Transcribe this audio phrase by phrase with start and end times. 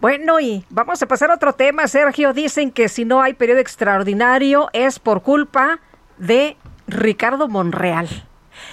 [0.00, 2.32] Bueno, y vamos a pasar a otro tema, Sergio.
[2.32, 5.80] Dicen que si no hay periodo extraordinario es por culpa
[6.18, 8.08] de Ricardo Monreal.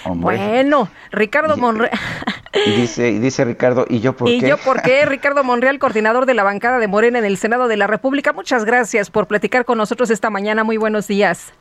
[0.04, 0.38] Hombre.
[0.38, 1.98] Bueno, Ricardo Monreal.
[2.66, 4.50] Y dice, y dice Ricardo, ¿y yo por ¿Y qué?
[4.50, 5.06] yo por qué?
[5.06, 8.32] Ricardo Monreal, coordinador de la bancada de Morena en el Senado de la República.
[8.32, 10.64] Muchas gracias por platicar con nosotros esta mañana.
[10.64, 11.54] Muy buenos días.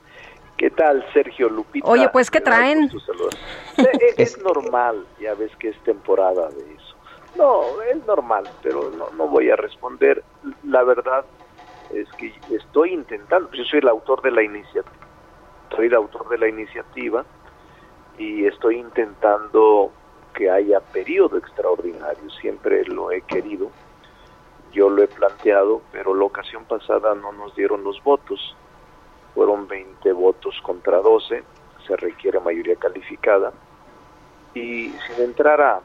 [0.57, 1.89] ¿Qué tal, Sergio Lupita?
[1.89, 2.89] Oye, pues, ¿qué traen?
[2.89, 3.35] saludar.
[3.79, 6.84] Eh, Es, normal, ya ves que es temporada de eso.
[7.37, 10.23] No, es normal, pero no, no voy a responder.
[10.63, 11.25] La verdad
[11.91, 15.07] es que estoy intentando, yo soy el autor de la iniciativa,
[15.75, 17.25] soy el autor de la iniciativa
[18.19, 19.91] y estoy intentando
[20.35, 23.71] que haya periodo extraordinario, siempre lo he querido,
[24.73, 28.57] yo lo he planteado, pero la ocasión pasada no nos dieron los votos,
[29.35, 31.43] fueron 20 votos contra 12,
[31.87, 33.53] se requiere mayoría calificada,
[34.55, 35.81] y sin entrar a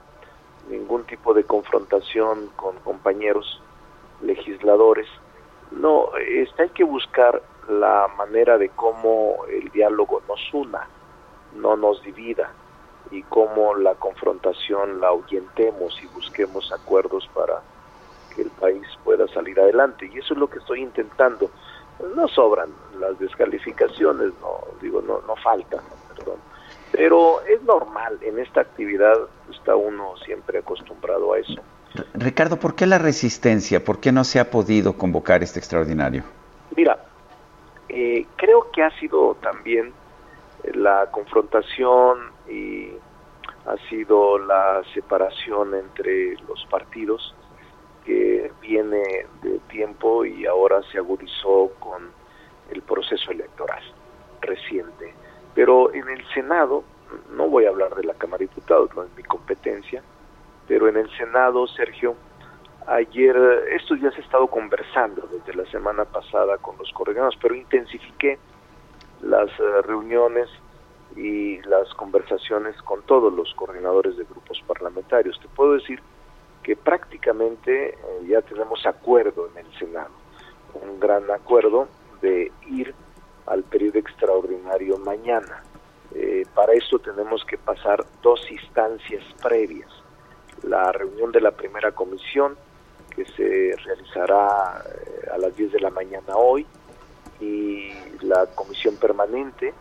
[0.67, 3.61] ningún tipo de confrontación con compañeros
[4.21, 5.07] legisladores,
[5.71, 10.87] no, este, hay que buscar la manera de cómo el diálogo nos una,
[11.55, 12.51] no nos divida,
[13.11, 17.61] y cómo la confrontación la ahuyentemos y busquemos acuerdos para
[18.35, 20.09] que el país pueda salir adelante.
[20.11, 21.49] Y eso es lo que estoy intentando.
[22.15, 25.81] No sobran las descalificaciones, no digo, no, no faltan,
[26.15, 26.37] perdón.
[26.91, 29.15] Pero es normal, en esta actividad
[29.51, 31.61] está uno siempre acostumbrado a eso.
[32.13, 33.83] Ricardo, ¿por qué la resistencia?
[33.83, 36.23] ¿Por qué no se ha podido convocar este extraordinario?
[36.75, 37.03] Mira,
[37.89, 39.91] eh, creo que ha sido también
[40.73, 42.89] la confrontación y
[43.65, 47.35] ha sido la separación entre los partidos
[48.05, 52.11] que viene de tiempo y ahora se agudizó con
[52.71, 53.83] el proceso electoral
[54.41, 55.13] reciente.
[55.59, 56.85] Pero en el Senado,
[57.35, 60.01] no voy a hablar de la Cámara de Diputados, no es mi competencia,
[60.69, 62.15] pero en el Senado, Sergio,
[62.87, 63.35] ayer,
[63.69, 68.39] esto ya se ha estado conversando desde la semana pasada con los coordinadores, pero intensifiqué
[69.21, 70.47] las uh, reuniones
[71.17, 75.37] y las conversaciones con todos los coordinadores de grupos parlamentarios.
[75.41, 75.99] Te puedo decir
[76.63, 77.95] que prácticamente eh,
[78.29, 80.11] ya tenemos acuerdo en el Senado,
[80.73, 81.89] un gran acuerdo
[82.21, 82.95] de ir
[83.49, 85.63] al periodo extraordinario mañana.
[86.13, 89.89] Eh, para eso tenemos que pasar dos instancias previas.
[90.63, 92.55] La reunión de la primera comisión,
[93.15, 96.65] que se realizará eh, a las 10 de la mañana hoy,
[97.41, 99.73] y la comisión permanente,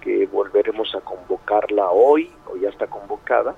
[0.00, 3.54] que volveremos a convocarla hoy, o ya está convocada.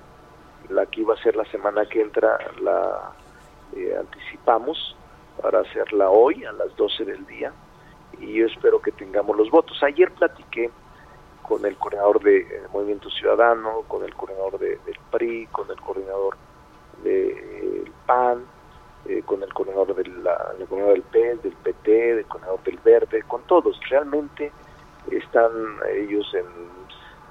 [0.70, 3.12] La que iba a ser la semana que entra la
[3.74, 4.96] eh, anticipamos
[5.40, 7.52] para hacerla hoy a las 12 del día
[8.20, 9.82] y yo espero que tengamos los votos.
[9.82, 10.70] Ayer platiqué
[11.42, 15.80] con el coordinador de eh, Movimiento Ciudadano, con el coordinador de, del PRI, con el
[15.80, 16.36] coordinador
[17.02, 18.44] del de, eh, PAN,
[19.06, 23.22] eh, con el coordinador, de la, coordinador del PES, del PT, del coordinador del Verde,
[23.26, 23.80] con todos.
[23.88, 24.52] Realmente
[25.10, 25.50] están
[25.94, 26.44] ellos en,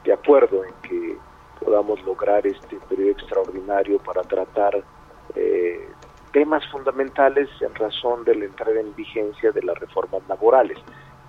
[0.03, 1.17] de acuerdo en que
[1.63, 4.83] podamos lograr este periodo extraordinario para tratar
[5.35, 5.86] eh,
[6.37, 10.77] temas fundamentales en razón de la entrada en vigencia de las reformas laborales.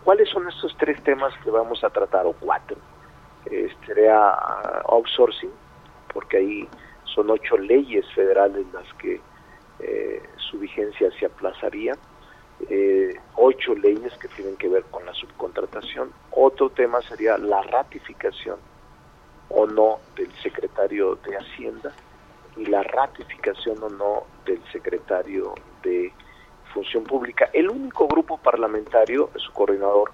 [0.05, 2.77] ¿Cuáles son estos tres temas que vamos a tratar, o cuatro?
[3.47, 4.35] Eh, sería
[4.85, 5.51] outsourcing,
[6.13, 6.69] porque ahí
[7.05, 9.19] son ocho leyes federales las que
[9.79, 11.95] eh, su vigencia se aplazaría,
[12.69, 16.13] eh, ocho leyes que tienen que ver con la subcontratación.
[16.33, 18.59] Otro tema sería la ratificación
[19.49, 21.95] o no del secretario de Hacienda
[22.59, 26.13] y la ratificación o no del secretario de
[26.75, 27.49] Función Pública.
[27.53, 30.13] El único grupo parlamentario, su coordinador,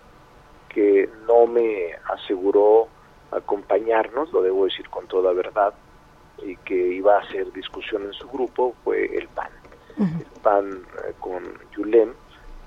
[0.69, 2.89] que no me aseguró
[3.31, 5.75] acompañarnos, lo debo decir con toda verdad,
[6.43, 9.51] y que iba a hacer discusión en su grupo fue el PAN.
[9.97, 10.21] Uh -huh.
[10.21, 11.43] El PAN eh, con
[11.77, 12.13] Yulem,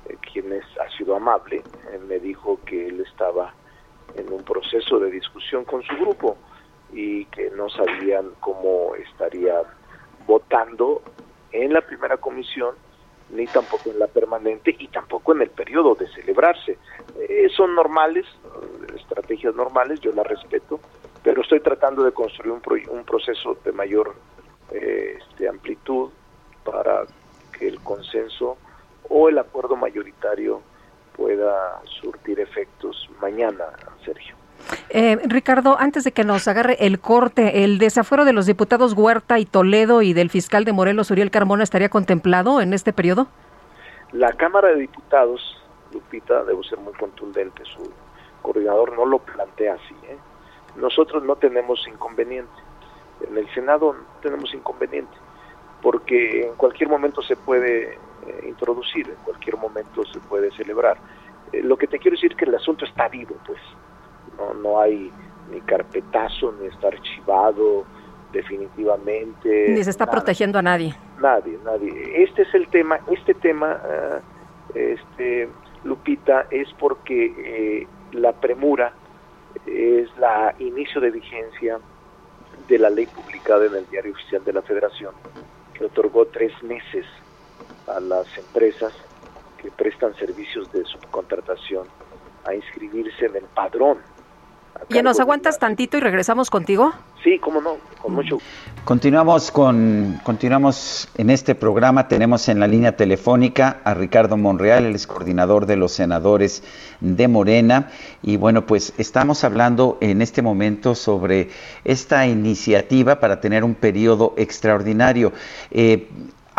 [0.05, 1.57] eh, quien es, ha sido amable,
[1.91, 3.53] eh, me dijo que él estaba
[4.15, 6.37] en un proceso de discusión con su grupo
[6.93, 9.61] y que no sabían cómo estaría
[10.25, 11.01] votando
[11.51, 12.75] en la primera comisión,
[13.29, 16.77] ni tampoco en la permanente y tampoco en el periodo de celebrarse.
[17.19, 18.25] Eh, son normales,
[18.95, 20.79] estrategias normales, yo las respeto,
[21.23, 24.15] pero estoy tratando de construir un, pro un proceso de mayor
[24.71, 26.09] eh, este, amplitud
[26.63, 27.05] para
[27.57, 28.57] que el consenso
[29.09, 30.61] o el acuerdo mayoritario
[31.15, 33.65] pueda surtir efectos mañana,
[34.05, 34.35] Sergio.
[34.89, 39.39] Eh, Ricardo, antes de que nos agarre el corte, ¿el desafuero de los diputados Huerta
[39.39, 43.27] y Toledo y del fiscal de Morelos, Uriel Carmona, estaría contemplado en este periodo?
[44.11, 45.41] La Cámara de Diputados,
[45.91, 47.91] Lupita, debo ser muy contundente, su
[48.41, 49.95] coordinador no lo plantea así.
[50.03, 50.17] ¿eh?
[50.77, 52.53] Nosotros no tenemos inconveniente.
[53.27, 55.15] En el Senado no tenemos inconveniente,
[55.81, 60.97] porque en cualquier momento se puede eh, introducir, en cualquier momento se puede celebrar.
[61.51, 63.59] Eh, lo que te quiero decir es que el asunto está vivo, pues
[64.37, 65.11] no, no hay
[65.51, 67.85] ni carpetazo, ni está archivado
[68.31, 69.69] definitivamente.
[69.69, 70.93] Ni se está protegiendo a nadie.
[71.19, 72.23] Nadie, nadie.
[72.23, 74.19] Este es el tema, este tema, ah,
[74.75, 75.49] este,
[75.83, 78.93] Lupita, es porque eh, la premura
[79.65, 81.79] es la inicio de vigencia
[82.67, 85.13] de la ley publicada en el Diario Oficial de la Federación,
[85.73, 87.05] que otorgó tres meses
[87.87, 88.93] a las empresas
[89.61, 91.87] que prestan servicios de subcontratación
[92.45, 93.97] a inscribirse en el padrón
[94.89, 96.93] ¿Y nos aguantas tantito y regresamos contigo?
[97.23, 98.37] Sí, cómo no, con mucho.
[98.85, 104.93] Continuamos con continuamos en este programa tenemos en la línea telefónica a Ricardo Monreal, el
[104.93, 106.63] ex coordinador de los senadores
[107.01, 107.89] de Morena
[108.23, 111.49] y bueno, pues estamos hablando en este momento sobre
[111.83, 115.33] esta iniciativa para tener un periodo extraordinario.
[115.71, 116.07] Eh,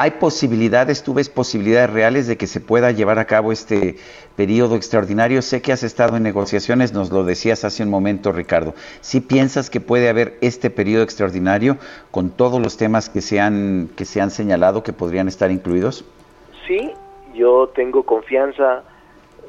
[0.00, 3.96] ¿Hay posibilidades, tú ves posibilidades reales de que se pueda llevar a cabo este
[4.36, 5.42] periodo extraordinario?
[5.42, 8.74] Sé que has estado en negociaciones, nos lo decías hace un momento, Ricardo.
[9.00, 11.78] ¿Sí piensas que puede haber este periodo extraordinario
[12.12, 16.04] con todos los temas que se han, que se han señalado que podrían estar incluidos?
[16.68, 16.92] Sí,
[17.34, 18.84] yo tengo confianza,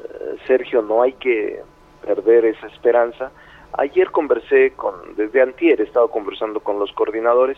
[0.02, 1.60] eh, Sergio, no hay que
[2.04, 3.30] perder esa esperanza.
[3.74, 7.56] Ayer conversé con, desde antier he estado conversando con los coordinadores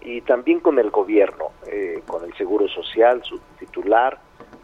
[0.00, 4.18] y también con el gobierno, eh, con el Seguro Social, su titular,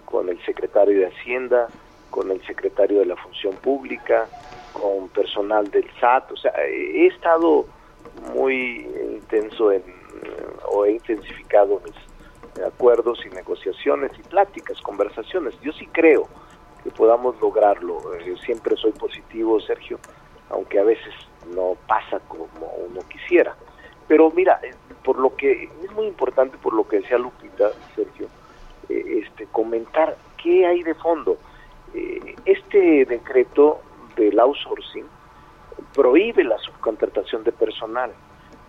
[0.05, 1.69] con el secretario de Hacienda,
[2.11, 4.29] con el secretario de la Función Pública,
[4.73, 7.67] con personal del SAT, o sea, he estado
[8.35, 9.83] muy intenso en,
[10.69, 15.59] o he intensificado mis acuerdos y negociaciones y pláticas, conversaciones.
[15.61, 16.29] Yo sí creo
[16.83, 18.15] que podamos lograrlo.
[18.15, 19.99] Eh, siempre soy positivo, Sergio,
[20.51, 21.15] aunque a veces
[21.55, 22.47] no pasa como
[22.89, 23.57] uno quisiera.
[24.07, 28.29] Pero mira, eh, por lo que es muy importante, por lo que decía Lupita, Sergio,
[28.89, 31.39] eh, este, comentar qué hay de fondo.
[31.95, 33.81] Eh, este decreto
[34.17, 35.07] del outsourcing
[35.95, 38.13] prohíbe la subcontratación de personal,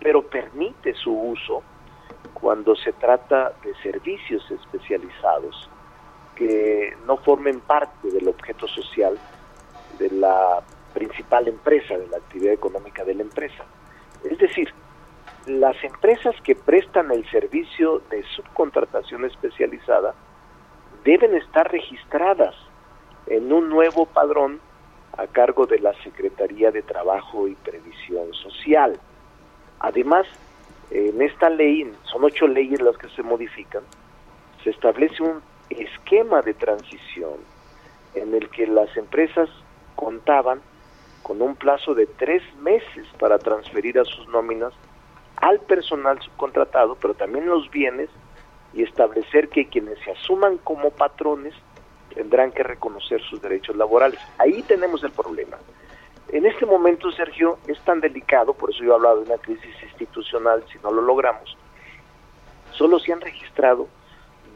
[0.00, 1.62] pero permite su uso
[2.34, 5.70] cuando se trata de servicios especializados
[6.34, 9.18] que no formen parte del objeto social
[9.98, 10.62] de la
[10.92, 13.64] principal empresa, de la actividad económica de la empresa.
[14.24, 14.72] Es decir,
[15.46, 20.14] las empresas que prestan el servicio de subcontratación especializada
[21.04, 22.54] deben estar registradas
[23.28, 24.60] en un nuevo padrón
[25.16, 28.98] a cargo de la Secretaría de Trabajo y Previsión Social.
[29.78, 30.26] Además,
[30.90, 33.82] en esta ley, son ocho leyes las que se modifican,
[34.64, 37.34] se establece un esquema de transición
[38.14, 39.48] en el que las empresas
[39.94, 40.60] contaban
[41.22, 44.72] con un plazo de tres meses para transferir a sus nóminas
[45.46, 48.10] al personal subcontratado, pero también los bienes
[48.74, 51.54] y establecer que quienes se asuman como patrones
[52.12, 54.18] tendrán que reconocer sus derechos laborales.
[54.38, 55.56] Ahí tenemos el problema.
[56.30, 59.72] En este momento, Sergio, es tan delicado, por eso yo he hablado de una crisis
[59.84, 61.56] institucional, si no lo logramos,
[62.72, 63.86] solo se han registrado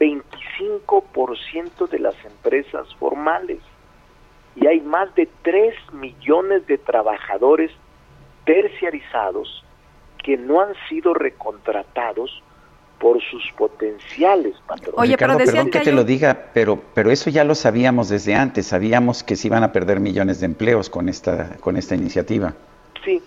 [0.01, 3.61] 25% de las empresas formales
[4.57, 7.71] y hay más de 3 millones de trabajadores
[8.45, 9.65] terciarizados
[10.23, 12.43] que no han sido recontratados
[12.99, 14.95] por sus potenciales patrones.
[14.99, 18.35] Oye, Ricardo, pero perdón que, te lo diga, pero, pero eso ya lo sabíamos desde
[18.35, 22.53] antes, sabíamos que se iban a perder millones de empleos con esta, con esta iniciativa.
[23.03, 23.23] Sí,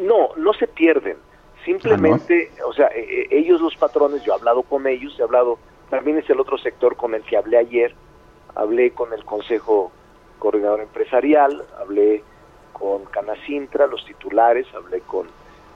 [0.00, 1.18] no, no se pierden,
[1.66, 5.22] simplemente, ah, o sea, e, e, ellos los patrones, yo he hablado con ellos, he
[5.22, 5.58] hablado,
[5.90, 7.94] también es el otro sector con el que hablé ayer,
[8.54, 9.92] hablé con el Consejo
[10.38, 12.24] Coordinador Empresarial, hablé
[12.72, 15.26] con Canacintra, los titulares, hablé con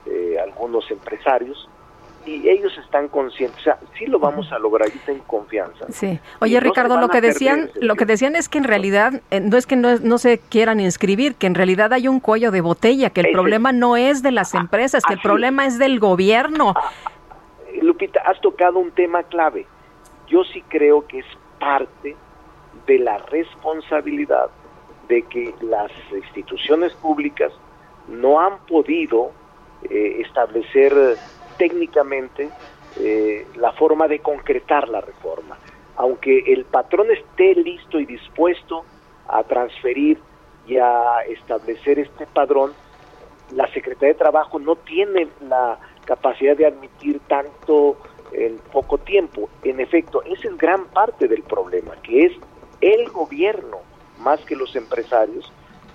[0.07, 1.69] eh, algunos empresarios
[2.27, 5.87] y ellos están conscientes, o sea, sí lo vamos a lograr, yo tengo confianza.
[5.91, 6.19] Sí.
[6.41, 9.67] Oye, Ricardo, lo que decían, lo que decían es que en realidad eh, no es
[9.67, 13.33] que no, se quieran inscribir, que en realidad hay un cuello de botella, que el
[13.33, 16.73] problema no es de las ah, empresas, que el problema es del gobierno.
[16.77, 16.91] Ah,
[17.83, 19.67] Lupita, has tocado un tema clave.
[20.27, 21.27] Yo sí creo que es
[21.61, 22.17] parte
[22.87, 24.49] de la responsabilidad
[25.09, 27.53] de que las instituciones públicas
[28.09, 29.33] no han podido
[29.91, 31.17] eh, establecer
[31.57, 32.51] técnicamente
[32.97, 35.59] eh, la forma de concretar la reforma.
[35.97, 38.85] Aunque el patrón esté listo y dispuesto,
[39.29, 40.19] a transferir
[40.67, 42.73] y a establecer este padrón,
[43.53, 47.97] la Secretaría de Trabajo no tiene la capacidad de admitir tanto
[48.33, 49.49] en poco tiempo.
[49.63, 52.33] En efecto, esa es gran parte del problema, que es
[52.81, 53.79] el gobierno,
[54.19, 55.53] más que los empresarios,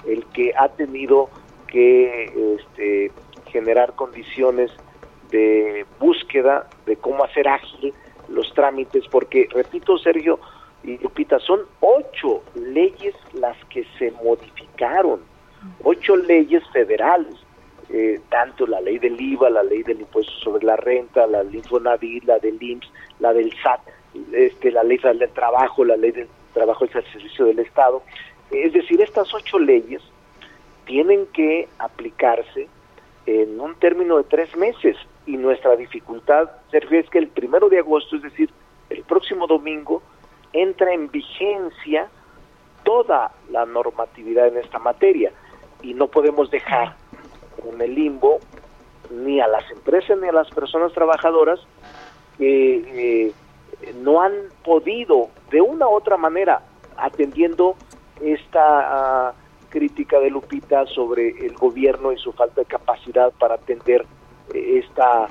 [0.08, 1.30] el que ha tenido
[1.68, 3.12] que este,
[3.50, 4.72] generar condiciones
[5.32, 7.94] de búsqueda de cómo hacer ágil
[8.28, 10.40] los trámites, porque, repito, Sergio
[10.84, 15.22] y Lupita, son ocho leyes las que se modificaron,
[15.84, 17.36] ocho leyes federales,
[17.90, 21.58] eh, tanto la ley del IVA, la ley del impuesto sobre la renta, la ley
[21.58, 23.82] Infonavit, la del IMSS, la del SAT,
[24.32, 28.04] este, la ley del trabajo, la ley del trabajo y servicio del Estado.
[28.52, 30.02] Es decir, estas ocho leyes
[30.86, 32.68] tienen que aplicarse
[33.30, 34.98] en un término de tres meses.
[35.26, 38.50] Y nuestra dificultad, Sergio, es que el primero de agosto, es decir,
[38.90, 40.02] el próximo domingo,
[40.52, 42.10] entra en vigencia
[42.84, 45.32] toda la normatividad en esta materia.
[45.84, 46.96] Y no podemos dejar
[47.72, 48.40] en el limbo
[49.12, 51.60] ni a las empresas ni a las personas trabajadoras
[52.38, 53.34] que eh,
[54.02, 54.34] no han
[54.64, 56.62] podido de una u otra manera
[56.98, 57.76] atendiendo
[58.22, 59.34] esta
[59.70, 64.06] crítica de Lupita sobre el gobierno y su falta de capacidad para atender
[64.54, 65.28] eh, esta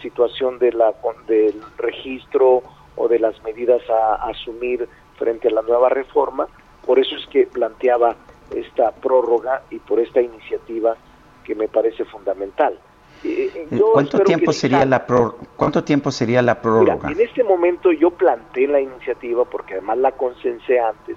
[0.00, 0.94] situación de la,
[1.26, 2.62] del registro
[2.96, 6.48] o de las medidas a, asumir frente a la nueva reforma.
[6.84, 8.16] Por eso es que planteaba
[8.54, 10.96] esta prórroga y por esta iniciativa
[11.44, 12.78] que me parece fundamental.
[13.24, 15.06] Eh, eh, ¿Cuánto tiempo sería la
[15.56, 17.08] cuánto tiempo sería la prórroga?
[17.08, 21.16] en este momento yo planteé la iniciativa porque además la consensé antes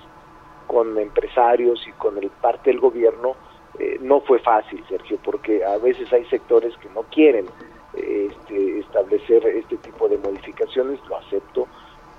[0.68, 3.36] con empresarios y con el parte del gobierno
[3.80, 7.46] eh, no fue fácil, Sergio, porque a veces hay sectores que no quieren
[7.94, 11.68] este, establecer este tipo de modificaciones, lo acepto,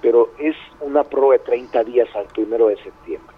[0.02, 3.34] pero es una prueba de 30 días al primero de septiembre.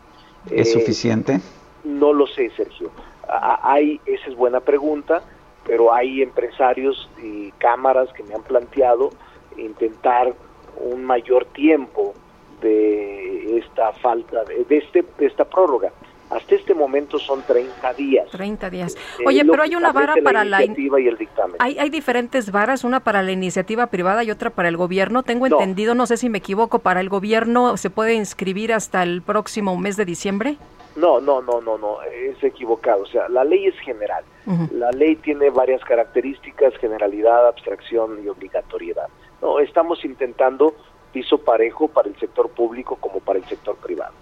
[0.51, 1.41] ¿Es suficiente?
[1.85, 2.91] No lo sé, Sergio.
[3.29, 5.23] hay, esa es buena pregunta,
[5.65, 9.11] pero hay empresarios y cámaras que me han planteado
[9.57, 10.35] intentar
[10.81, 12.15] un mayor tiempo
[12.61, 15.93] de esta falta, de, este, de esta prórroga.
[16.31, 18.29] Hasta este momento son 30 días.
[18.31, 18.95] 30 días.
[19.19, 21.57] Eh, Oye, pero hay una vara para la iniciativa y el dictamen.
[21.59, 25.23] Hay, hay diferentes varas, una para la iniciativa privada y otra para el gobierno.
[25.23, 29.23] Tengo entendido, no sé si me equivoco, para el gobierno se puede inscribir hasta el
[29.23, 30.59] próximo mes de diciembre.
[30.97, 33.05] No, no, no, no, no, es equivocado.
[33.05, 34.25] O sea, la ley es general.
[34.73, 39.09] La ley tiene varias características, generalidad, abstracción y obligatoriedad.
[39.43, 40.75] No, estamos intentando
[41.13, 44.15] piso parejo para el sector público como para el sector privado.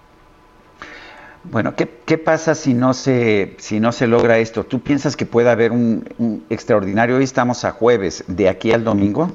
[1.51, 4.65] Bueno, ¿qué, pasa si no se si no se logra esto?
[4.65, 7.17] ¿Tú piensas que puede haber un, extraordinario?
[7.17, 9.31] Hoy estamos a jueves, de aquí al domingo.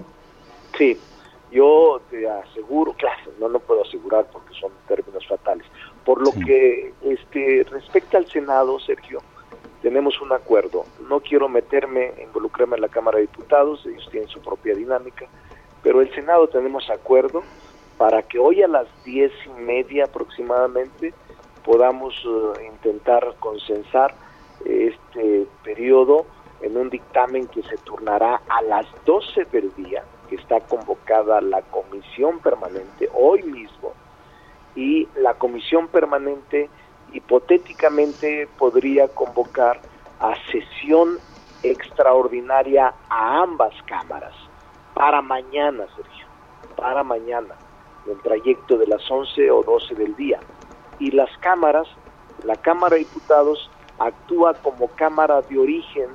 [0.77, 0.97] Sí,
[1.51, 5.65] yo te aseguro, claro, no lo puedo asegurar porque son términos fatales.
[6.03, 9.21] Por lo que este respecta al Senado, Sergio,
[9.81, 10.85] tenemos un acuerdo.
[11.07, 15.27] No quiero meterme, involucrarme en la Cámara de Diputados, ellos tienen su propia dinámica
[15.83, 17.43] pero el Senado tenemos acuerdo
[17.97, 21.13] para que hoy a las diez y media aproximadamente
[21.63, 24.13] podamos eh, intentar consensar
[24.65, 26.25] este periodo
[26.61, 31.61] en un dictamen que se turnará a las 12 del día, que está convocada la
[31.63, 33.93] comisión permanente hoy mismo,
[34.75, 36.69] y la comisión permanente
[37.13, 39.81] hipotéticamente podría convocar
[40.19, 41.17] a sesión
[41.63, 44.33] extraordinaria a ambas cámaras
[44.93, 46.25] para mañana, Sergio,
[46.75, 47.55] para mañana,
[48.07, 50.39] el trayecto de las 11 o 12 del día.
[50.99, 51.87] Y las cámaras,
[52.43, 53.69] la Cámara de Diputados
[53.99, 56.09] actúa como cámara de origen,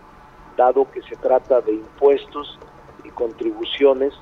[0.56, 2.58] dado que se trata de impuestos
[3.04, 4.14] y contribuciones,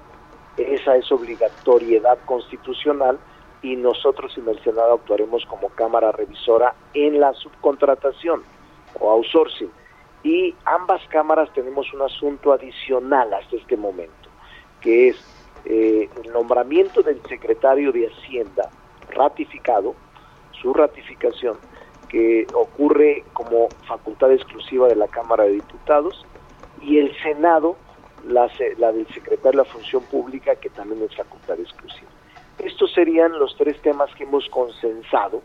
[0.56, 3.18] esa es obligatoriedad constitucional
[3.62, 8.42] y nosotros en el Senado actuaremos como cámara revisora en la subcontratación
[9.00, 9.70] o outsourcing.
[10.22, 14.24] Y ambas cámaras tenemos un asunto adicional hasta este momento
[14.84, 15.16] que es
[15.64, 18.68] eh, el nombramiento del secretario de Hacienda
[19.08, 19.94] ratificado,
[20.60, 21.56] su ratificación,
[22.10, 26.26] que ocurre como facultad exclusiva de la Cámara de Diputados,
[26.82, 27.76] y el Senado,
[28.26, 32.10] la, la del secretario de la Función Pública, que también es facultad exclusiva.
[32.58, 35.42] Estos serían los tres temas que hemos consensado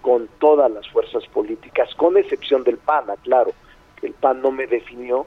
[0.00, 3.50] con todas las fuerzas políticas, con excepción del PAN, claro,
[4.00, 5.26] que el PAN no me definió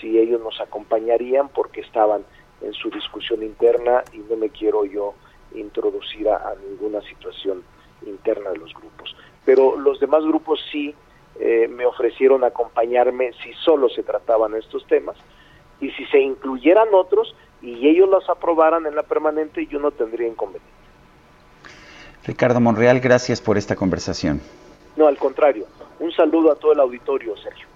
[0.00, 2.24] si ellos nos acompañarían porque estaban
[2.66, 5.14] en su discusión interna y no me quiero yo
[5.54, 7.62] introducir a, ninguna situación
[8.04, 9.16] interna de los grupos.
[9.44, 10.94] Pero los demás grupos sí
[11.38, 15.16] eh, me ofrecieron acompañarme si solo se trataban estos temas
[15.80, 20.26] y si se incluyeran otros y ellos los aprobaran en la permanente yo no tendría
[20.28, 20.74] inconveniente.
[22.26, 24.40] Ricardo Monreal, gracias por esta conversación.
[24.96, 25.66] No, al contrario.
[26.00, 27.75] Un saludo a todo el auditorio, Sergio.